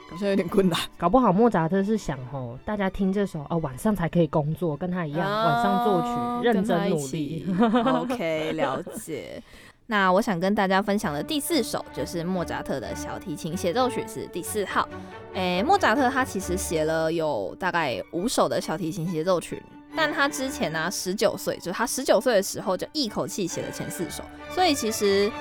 [0.10, 0.80] 好像有点困难。
[0.98, 7.46] 搞不好莫扎特是想哦，大家听这首哦，晚上才可以工作，跟他一样，晚上作曲，认真努力。
[8.02, 9.42] OK，了解。
[9.90, 14.88] 那我想跟大家分享的第四首就是莫扎特的小提琴协奏曲，是第四号。
[15.34, 19.64] 诶，莫扎特他其实写了有大概五首的小提琴协奏曲，
[19.96, 25.32] 但他之前呢，十九岁，就是他十九岁的时候就一口气写了前四首，所以其实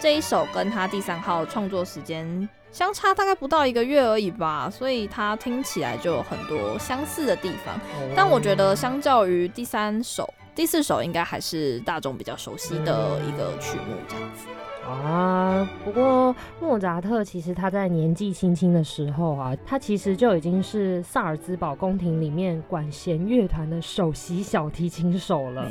[0.00, 7.78] 这一首跟他第三号创作时间相差大概不到一个月而已吧，所以他听起来就有很多相似的地方。
[8.16, 10.28] 但我觉得相较于第三首。
[10.54, 14.46] 第四首应该还是大众比较熟悉的一个曲目，这样子
[14.86, 15.68] 啊。
[15.84, 25.66] 不过莫扎特其实他在年纪轻轻的时候啊，他其实就已经是萨尔兹堡宫廷里面管弦乐团的首席小提琴手了。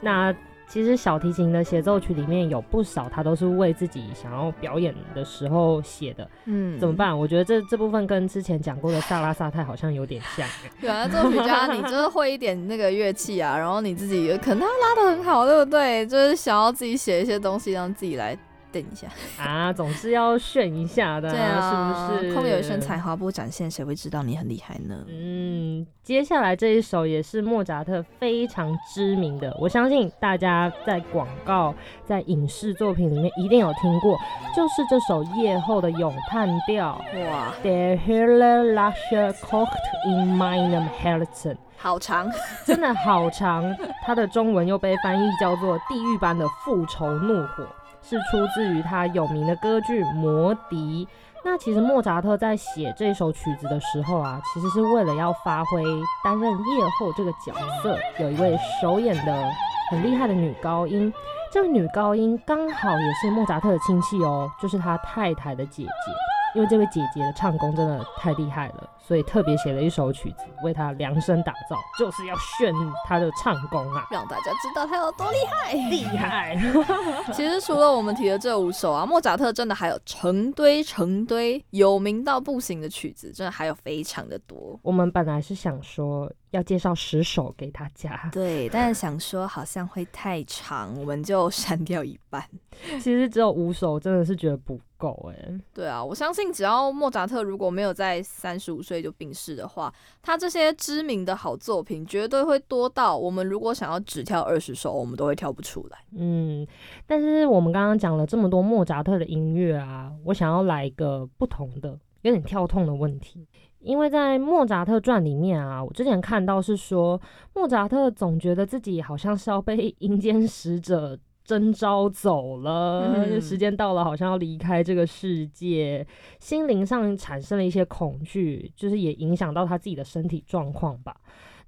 [0.00, 0.32] 那
[0.70, 6.30] 其实小提琴的协奏曲里面有不少，他都是为自己想要表演的时候写的。
[6.44, 7.18] 嗯，怎么办？
[7.18, 10.46] 我觉得这这部分跟之前讲过的萨拉萨泰好像有点像。
[10.80, 16.06] 对啊，作曲家，你就是会一点那个乐器啊，然后你自己可能他拉的很好，对不对？
[16.06, 18.38] 就是想要自己写一些东西，让自己来。
[18.72, 19.08] 等一下
[19.44, 22.34] 啊，总是要炫一下的，对啊，是不是？
[22.62, 25.04] 身才华不展现，谁会知道你很厉害呢？
[25.08, 34.18] 嗯，接下来这一首也是莫扎特非常知名的，我相信大家在广告、在影视作品里面一定有听过，
[34.54, 37.00] 就是这首《夜后的咏叹调》。
[37.30, 39.68] 哇，The Helle Lasche kocht
[40.06, 42.30] in meinem Herzen，好长，
[42.64, 43.74] 真的好长。
[44.02, 47.64] 它的中文又被翻译叫做《地狱般的复仇怒火》。
[48.02, 51.06] 是出自于他有名的歌剧《魔笛》。
[51.42, 55.82] 那其实莫扎特在写这首曲子的时候啊，其实是为了要发挥
[56.22, 59.50] 担任夜后这个角色，有一位首演的
[59.90, 61.12] 很厉害的女高音。
[61.50, 66.12] 这位女高音刚好也是莫扎特的亲戚哦，就是他太太的姐姐。
[66.54, 72.72] 因为这位姐姐的唱功真的太厉害了，所以特别写了一首曲子为他量身打造，就是要炫
[73.08, 75.72] 他的唱功啊，让大家知道他有多厉害。
[75.72, 76.56] 厉害！
[77.34, 84.78] 其实除了我们提的这五首啊，莫扎特真的还有成堆成堆有名到不行的曲子，真的还有非常的多。
[84.80, 92.44] 我们本来是想说要介绍十首给大家，对，但是想说好像会太长，我们就删掉一半。
[93.02, 94.80] 其实只有五首，真的是觉得不。
[95.00, 105.98] 够哎，对啊，我相信只要莫扎特如果没有在三十五岁就病逝的话，他这些知名的好作品绝对会多到我们如果想要只跳二十首，我们都会跳不出来。
[106.16, 106.66] 嗯，
[107.06, 113.46] 但是我们刚刚讲了这么多莫扎特的音乐啊，我想要来一个不同的、有点跳痛的问题，
[113.80, 117.20] 因为在莫扎特传里面啊，我之前看到是说
[117.54, 121.18] 莫扎特总觉得自己好像是要被 阴间使者。
[121.44, 126.06] 征召走了，时间到了，好像要离开这个世界，
[126.38, 131.16] 心灵上产生了一些恐惧，就是也影响到他自己的身体状况吧。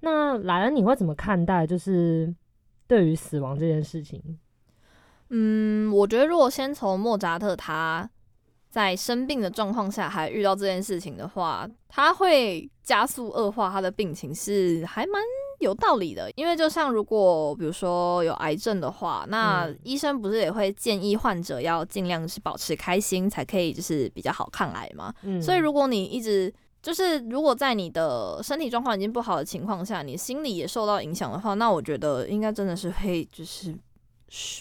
[0.00, 1.66] 那莱恩，你会怎么看待？
[1.66, 2.32] 就是
[2.86, 4.22] 对于死亡这件事情？
[5.30, 8.08] 嗯，我觉得如果先从莫扎特他
[8.68, 15.22] 在生病的状况下还遇到这件事情的话，他会加速恶化他的病情是还蛮
[15.62, 16.30] 有道理的。
[16.36, 25.14] 因为就像如果比如说有癌症的话，那嗯医生不是也会建议患者要尽量是保持开心，才可以就是比较好抗癌嘛。
[25.22, 33.74] 嗯，所以如果你一直就是如果在你的身体状况已经不好的情况下，你心理也受到影响的话，那我觉得应该真的是会就是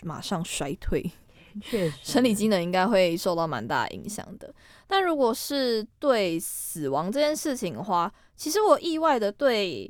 [0.03, 1.03] 马上衰退，
[1.63, 4.53] 确实生理机能应该会受到蛮大的影响的。
[4.87, 9.89] 但如果是对死亡这件事情的话，其实我意外的对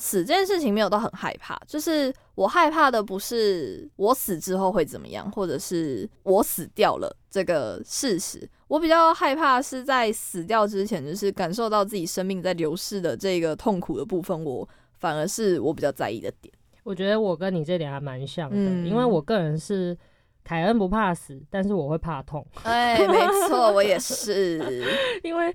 [0.00, 14.66] 死这件事情没有到很害怕，就是我害怕的不是我死之后会怎么样，或者是我死掉了这个事实，我比较害怕是在死掉之前，就是感受到自己生命在流逝的这个痛苦的部分，我
[14.98, 16.52] 反而是我比较在意的点。
[16.82, 19.94] 我觉得我跟你这点还蛮像的，嗯因为我个人是
[20.42, 24.82] 凯恩不怕死，但是我会怕痛，哎，没错，我也是。
[25.22, 25.54] 因为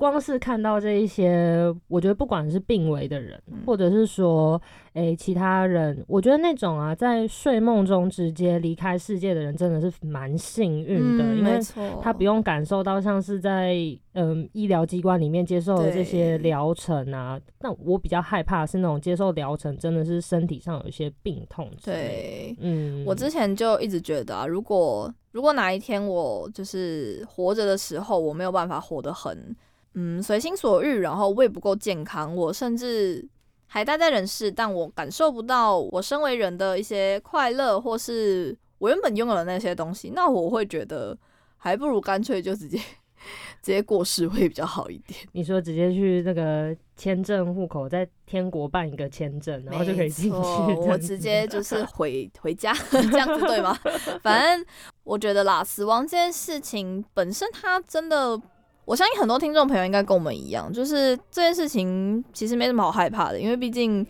[0.00, 4.60] 光是看到这一些，我觉得不管是病危的人，嗯或者是说，
[4.94, 11.60] 诶、其他人，我觉得那种啊，在睡梦中直接离开世界的人，真的是蛮幸运的，嗯，因为
[12.00, 13.76] 他不用感受到像是在
[14.14, 17.38] 嗯医疗机关里面接受的这些疗程啊。
[17.60, 21.70] 那我比较害怕是那种接受疗程真的是身体上有一些病痛。
[21.84, 22.56] 对。
[22.60, 29.54] 嗯，我之前就一直觉得啊，如果如果哪一天我就是活着的时候，我没有办法活得很
[29.94, 33.28] 嗯随心所欲，然后胃不够健康，我甚至
[33.66, 41.16] 还待在人世，但我感受不到我身为人的一些快乐，或是我原本拥有的那些东西，那我会觉得
[41.56, 42.78] 还不如干脆就直接
[43.62, 45.20] 直接过世会比较好一点。
[45.32, 50.38] 你说直接去那个签证户口，在天国办一个签证，然后就可以进去。
[50.38, 53.76] 我直接就 是回回家， 这样子对吗？
[54.22, 54.64] 反正
[55.04, 58.40] 我觉得啦，死亡这件事情本身，它真的，
[58.90, 64.04] 我相信很多听众朋友应该跟我们一样，就是这件事情其实没什么好害怕的，因为毕竟。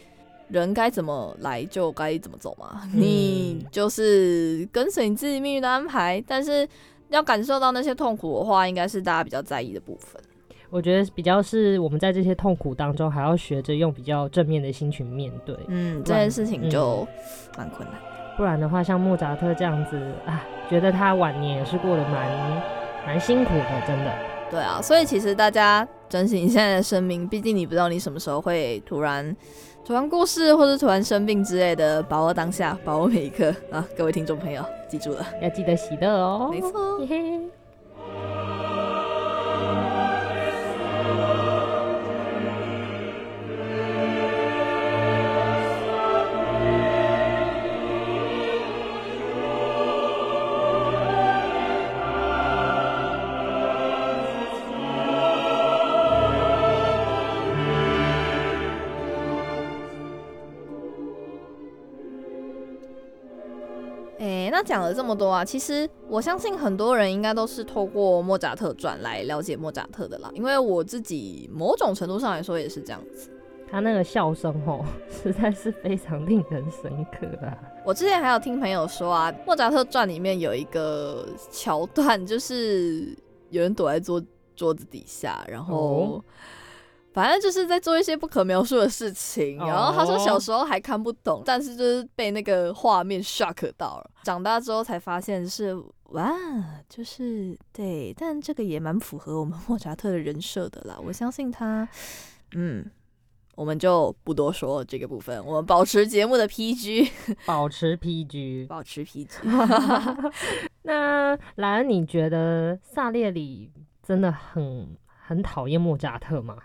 [0.53, 6.21] 人该怎么来就该怎么走嘛，嗯你就是跟随你自己命运的安排。
[6.27, 6.69] 但是
[7.09, 10.21] 要感受到那些痛苦的话，应该是大家比较在意的部分。
[10.69, 15.55] 我觉得比较是我们在这些痛苦当中，还要学着用比较正面的心去面对。
[15.69, 17.07] 嗯，这件事情就
[17.57, 18.01] 蛮困难。
[18.37, 22.63] 不然的话，像莫扎特这样子啊，觉得他晚年也是过得蛮
[23.07, 24.13] 蛮辛苦的，真的。
[24.51, 29.37] 对啊，所以其实大家珍惜你现在的生命，毕竟你不知道你什么时候会突然
[29.85, 33.87] 突然过世，或者突然生病之类的，把握当下，把握每一刻啊！
[33.97, 36.49] 各位听众朋友，记住了，要记得喜乐哦。
[36.51, 37.60] 没错嘿嘿。
[64.63, 73.31] 讲了这么多啊，其实我相信很多人应该都是透过莫扎特传来了解莫扎特的啦，因为我自己某种程度上来说也是这样子。
[73.71, 77.57] 他那个笑声吼， 实在是非常令人深刻啊。
[77.85, 83.17] 我之前还有听朋友说啊，《莫扎特传》里面有一个桥段，就是
[83.51, 84.21] 有人躲在桌
[84.57, 86.25] 桌子底下，然后、哦
[87.21, 89.61] 反正就是在做一些不可描述的事情。
[89.61, 94.11] 哦然后他说小时候还看不懂，但是就是被那个画面 shock 到了。
[94.23, 96.35] 长大之后才发现是哇，
[96.89, 100.97] 就是对，但这个也蛮符合我们莫扎特的人设的啦。
[101.05, 101.87] 我相信他，
[102.55, 102.91] 嗯。
[103.57, 107.11] 我们就不多说这个部分，我们保持节目的 PG。
[107.45, 108.67] 保持 PG。
[108.67, 109.29] 保持 PG。
[110.83, 113.71] 那兰恩，你觉得萨列里
[114.03, 116.57] 真的很很讨厌莫扎特吗？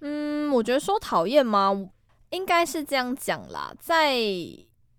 [0.00, 1.88] 嗯，我觉得说讨厌吗？
[2.30, 4.16] 应该是这样讲啦，在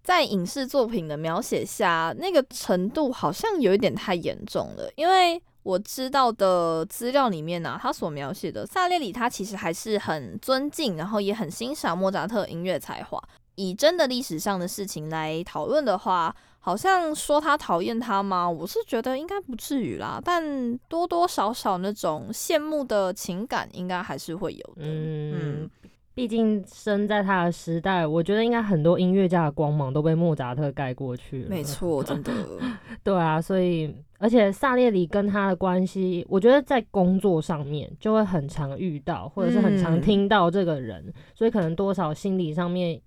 [0.04, 4.90] 在影视作品的描写下，那个程度好像有一点太严重了。
[4.96, 13.22] 因为我知道的资料里面呢、他所描写的萨列里，他其实还是很尊敬，然后也很欣赏莫扎特音乐才华。
[13.56, 16.34] 以真的历史上的事情来讨论的话，
[16.68, 18.50] 好像说他讨厌他吗？
[18.50, 24.82] 我是觉得应该不至于啦，但多多少少那种羡慕的情感应该还是会有的。
[24.82, 25.70] 嗯，
[26.14, 31.50] 毕竟生在他的时代，我觉得应该很多音乐家的光芒都被莫扎特盖过去了。
[31.50, 32.34] 没错，真的。
[33.02, 43.00] 对啊，所以而且萨列里跟他的关系，我觉得在工作上面就会很常遇到，或者是很常嗯听到这个人，所以可能多少心理上面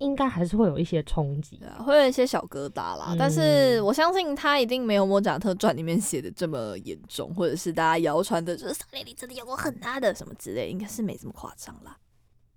[0.00, 1.68] 应该还是会有一些冲击对。
[1.68, 3.14] 啊，会有一些小疙瘩啦。
[3.18, 11.96] 但是嗯我相信他一定没有《莫扎特传》里面写的这么严重，或者是大家谣传的，就是萨列里真的有过很大的什么之类，应该是没这么夸张啦。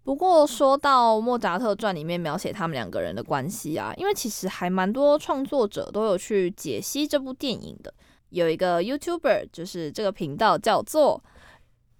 [0.03, 7.93] 不过说到《莫扎特传》里面描写他们两个人的关系啊，因为其实还蛮多创作者都有去解析这部电影的。
[8.29, 11.23] 有一个 YouTuber，就是这个频道叫做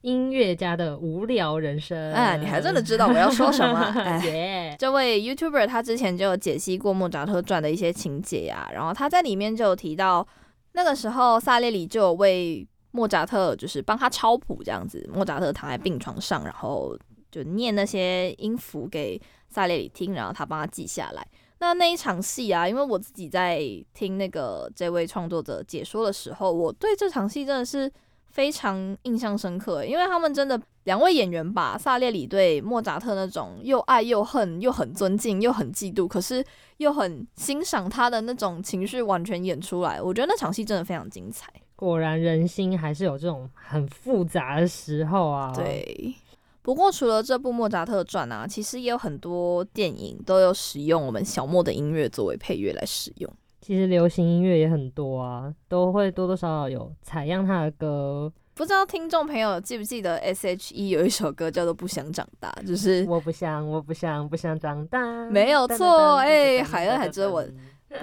[0.03, 2.13] 音乐家的无聊人生。
[2.13, 4.75] 哎你还真的知道我要说什么 哎耶！
[4.77, 10.25] 这位 YouTuber 他之前就有解析过《莫扎特传》的一些情节呀、然后他在里面就有提到，
[10.73, 16.97] 那个时候萨列里就有为莫扎特就是帮他抄谱这样子，莫扎特躺在病床上，然后
[17.31, 21.25] 就念那些音符给萨列里听，然后他帮他记下来。
[21.59, 23.61] 那那一场戏啊，因为我自己在
[23.93, 27.89] 听那个这位创作者解说的时候，我对这场戏真的是
[28.34, 36.43] 非常印象深刻，欸因为他们真的两位演员把萨列里对莫扎特那种又爱又恨、又很尊敬、又很嫉妒，可是
[36.77, 40.01] 又很欣赏他的那种情绪完全演出来。
[40.01, 41.47] 我觉得那场戏真的非常精彩。
[41.75, 46.15] 果然人心还是有这种很复杂的时候啊。，对。
[46.63, 53.29] 不过除了这部《莫扎特传》啊，其实也有很多电影都有使用我们小莫的音乐作为配乐来使用。
[53.64, 58.30] 其实流行音乐也很多啊，都会多多少少有采样他的歌。
[58.53, 65.01] 不知道听众朋友记不记得 S.H.E 有一首歌叫做《不想长大》，就是我不想，我不想，不想长大。
[65.30, 67.43] 没有错哎海恩还噔追我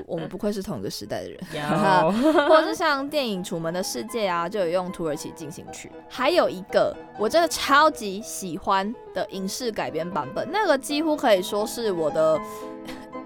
[0.06, 1.38] 我们不愧是同一个时代的人。
[1.52, 2.10] 有
[2.48, 5.92] 或者是像电影《楚门的世界》啊，就有用土耳其进行曲。
[6.08, 12.40] 还有一个我真的超级喜欢的影视改编版本，那个几乎可以说是我的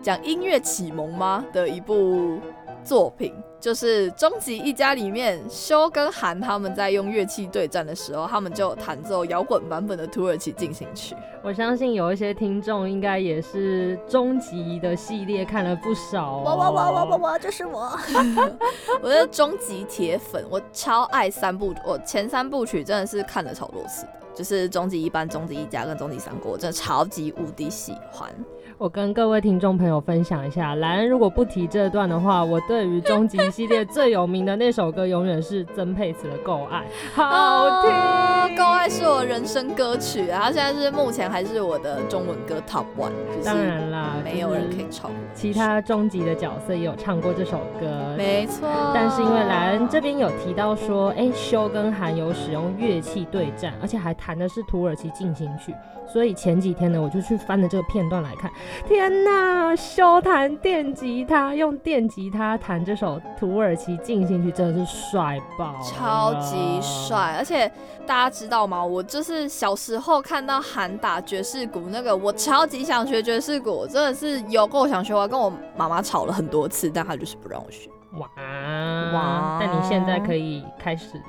[0.05, 2.39] 讲音乐启蒙吗的一部
[2.85, 11.17] 作品，就是《终极一家》里面修跟韩他们在用乐器对战的时候，他们就弹奏摇滚版本的土耳其进行曲。
[11.43, 16.43] 我相信有一些听众应该也是终极的系列看了不少、哦。
[16.45, 17.99] 我我我我我我，这是我。
[19.01, 28.31] 我是终极铁粉，我超爱三部，我前三部曲真的是看了超多次的，就是终极一班、终极一家跟终极三国，我真的超级无敌喜欢。
[28.77, 36.83] 我跟各位听众朋友分享一下，莱恩如果不提这段的话，我对于终极系列最有名的那首歌永远是曾沛慈的《够爱》，
[37.15, 37.91] 好听。
[37.91, 45.17] 哦够爱是我人生歌曲啊，它现在是目前还是我的中文歌 Top One，就是当然啦，没有人可以就是超过。
[45.35, 55.75] 其他终极的角色也有唱过这首歌，没错，但是因为莱恩这边有提到说，哎、修跟韩有使用乐器对战，而且还弹的是土耳其进行曲，
[56.07, 58.49] 所以前几天呢，我就去翻了这个片段来看。
[58.87, 67.35] 天呐，修弹电吉他，用电吉他弹这首土耳其进行曲，真的是帅爆，超级帅，！
[67.37, 67.71] 而且
[68.07, 68.85] 大家知道吗？
[68.85, 77.89] 我就是小时候看到韩打爵士鼓那个，我超级想学爵士鼓，真的是有够想学，我跟我妈妈吵了很多次，但她就是不让我学。
[78.19, 79.59] 哇哇哇！
[79.61, 81.21] 但你现在可以开始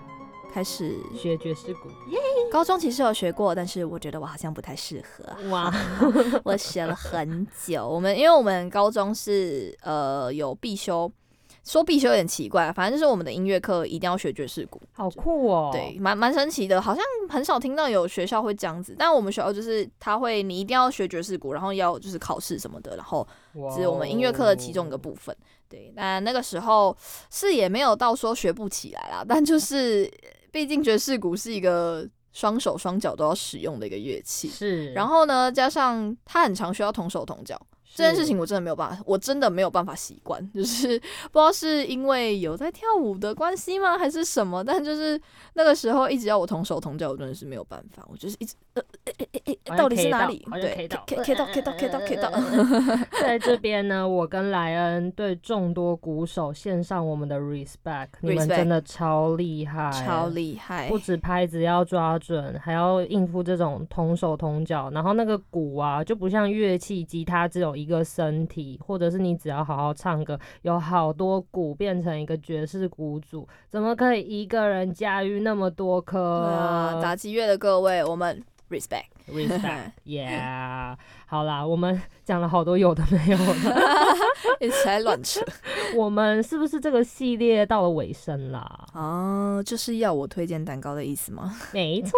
[0.56, 1.90] 开始学爵士鼓，
[2.50, 5.50] 高中其实有学过，但是我觉得我好像不太适合。
[5.50, 5.70] 哇！
[6.46, 11.12] 我学了很久，我们因为我们高中是呃有必修，
[11.66, 14.82] 说必修有点奇怪，反正就是我们的音乐课一定要学爵士鼓。
[14.94, 15.72] 好酷哦！
[15.74, 18.96] 对，，蛮蛮神奇的，好像很少听到有学校会这样子。
[18.98, 23.28] 但我们学校就是他会，你一定要学爵士鼓，然后要就是考试什么的，然后
[23.76, 25.36] 这是我们音乐课的其中一个部分。
[25.68, 26.96] 对，那那个时候
[27.30, 30.10] 是也没有到说学不起来啦，但就是
[30.56, 34.94] 毕竟爵士鼓是一个双手双脚都要使用的一个乐器，是。
[34.94, 37.62] 然后呢，加上它很常需要同手同脚。
[37.94, 45.22] 这件事情我真的没有办法，我真的没有办法习惯，就是不知道是因为有在跳舞的关系吗，还是什么，但就是
[45.56, 48.54] 那个时候一直要我同手同脚，我真的是没有办法，我就是一直
[49.78, 50.46] 到底是哪里？
[50.54, 52.32] 对 K 到，K K 到 K 到 K 到 K 到，
[53.22, 76.46] 在这边呢，我跟莱恩对众多鼓手献上我们的 respect，你们真的超厉害，超厉害不，止拍子要抓准，还要应付这种同手同脚，然后那个鼓啊，就不像乐器，吉他只有一个身体，或者是你只要好好唱歌，有好多鼓变成一个爵士鼓组，怎么可以一个人驾驭那么多颗？
[76.46, 79.06] 对啊，打击乐的各位，我们 respect。
[79.28, 80.96] respect，yeah，
[81.26, 83.76] 好啦，我们讲了好多有的没有的，
[84.62, 85.42] 一直在乱扯
[85.98, 88.88] 我们是不是这个系列到了尾声啦？
[88.94, 91.56] 哦，就是要我推荐蛋糕的意思吗？
[91.74, 92.12] 没错，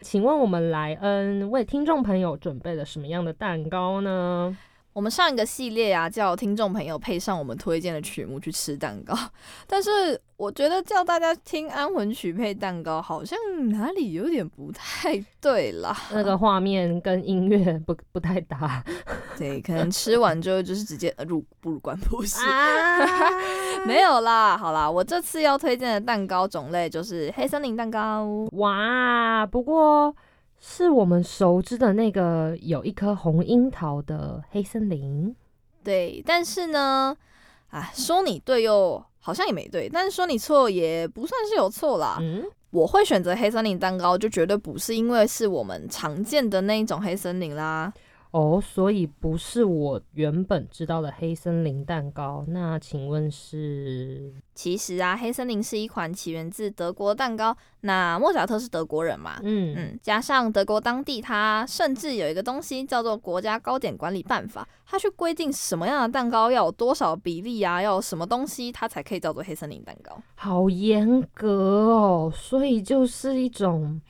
[0.00, 4.56] 请问我们莱恩为听众朋友准备了什么样的蛋糕呢？
[5.00, 9.16] 我我们上一个系列啊，叫听众朋友配上我们推荐的曲目去吃蛋糕，
[9.66, 13.38] 但是我觉得叫大家听安魂曲配蛋糕，好像
[13.70, 15.96] 哪里有点不太对啦。
[16.12, 18.84] 那个画面跟音乐不不太搭
[19.38, 22.46] 对，可能吃完之后就是直接呃入不入关不是。
[22.46, 22.98] 啊
[23.88, 28.46] 没有啦，好啦，我这次要推荐的蛋糕种类就是黑森林蛋糕。
[28.52, 29.46] 哇！
[29.46, 30.14] 不过
[30.60, 35.34] 是我们熟知的那个有一颗红樱桃的黑森林。
[35.82, 37.16] 对，但是呢，
[37.70, 42.18] 啊，说你对又好像也没对，但是说你错也不算是有错啦。
[42.20, 47.90] 嗯，我会选择黑森林蛋糕，就绝对不是因为是我们常见的那一种黑森林啦。
[48.32, 52.44] 哦，所以不是我原本知道的黑森林蛋糕。
[52.46, 54.32] 那请问是？
[54.54, 57.56] 其实啊，黑森林是一款起源自德国的蛋糕。
[57.80, 59.40] 那莫扎特是德国人嘛？
[59.42, 70.16] 嗯嗯，加上德国当地，它甚至有一个东西叫做国家糕点管理办法，它去规定什么样的蛋糕要有多少比例啊，要有什么东西，它才可以叫做黑森林蛋糕。
[70.36, 74.00] 好严格哦，所以就是一种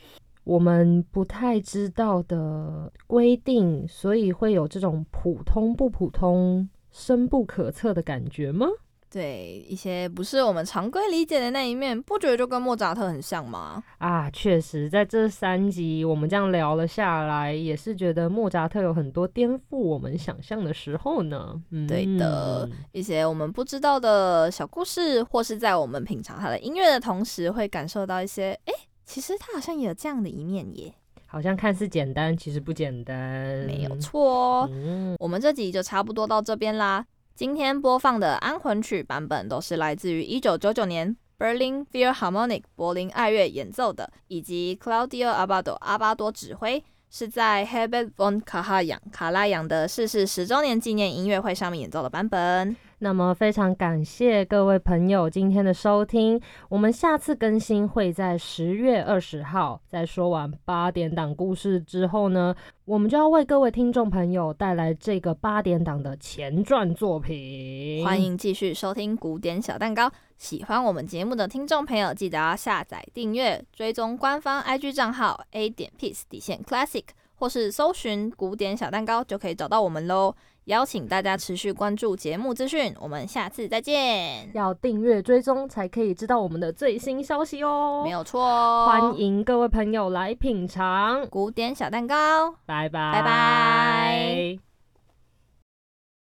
[0.44, 8.66] 我们不太知道的规定，所以会有这种普通不普通、深不可测的感觉吗？
[9.12, 13.82] 对，一些不是我们常规理解的那一面，不觉得就跟莫扎特很像吗？
[13.98, 21.60] 啊，确实，在这三集我们这样聊了下来，也是觉得莫扎特有很多颠覆我们想象的时候呢。
[21.70, 28.72] 嗯，对的，一些我们不知道的小故事，或是在我们品尝他的音乐的同时，会感受到一些，哎，
[29.10, 30.94] 其实他好像也有这样的一面耶。
[31.26, 33.18] 好像看似简单，其实不简单，
[33.66, 34.68] 没有错哦。
[34.70, 37.04] 嗯，我们这集就差不多到这边啦。
[37.34, 52.76] 今天播放的安魂曲版本都是来自于一九九九年 Berlin Philharmonic 柏林爱乐演奏的，以及 Claudio Abbado 阿巴多指挥，是在 Herbert von Karajan 卡拉扬的逝世十周年纪念音乐会上面演奏的版本。
[53.02, 56.38] 那么非常感谢各位朋友今天的收听，
[56.68, 59.80] 我们下次更新会在十月二十号。
[59.86, 68.04] 在说完八点档故事之后呢，我们就要为各位听众朋友带来这个八点档的前传作品。
[68.04, 70.12] 欢迎继续收听古典小蛋糕。
[70.36, 77.04] 喜欢我们节目的听众朋友，记得要下载订阅，追踪官方 IG 账号 A 点 Peace 底线 Classic，
[77.36, 80.34] 或是搜寻古典小蛋糕就可以找到我们喽。
[80.66, 84.50] 邀请大家持续关注节目资讯，我们下次再见。
[84.54, 88.02] 要订阅追踪才可以知道我们的最新消息哦。
[88.04, 92.52] 没有错哦，欢迎各位朋友来品尝，古典小蛋糕。
[92.66, 94.69] 拜拜，拜拜。